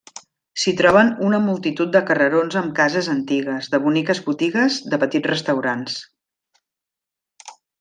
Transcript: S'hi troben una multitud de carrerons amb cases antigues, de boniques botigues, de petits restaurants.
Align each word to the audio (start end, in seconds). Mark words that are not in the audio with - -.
S'hi 0.61 0.71
troben 0.77 1.11
una 1.27 1.39
multitud 1.43 1.91
de 1.95 2.01
carrerons 2.07 2.57
amb 2.61 2.73
cases 2.79 3.11
antigues, 3.15 3.69
de 3.75 3.81
boniques 3.85 4.23
botigues, 4.31 4.81
de 4.95 5.01
petits 5.05 5.31
restaurants. 5.35 6.01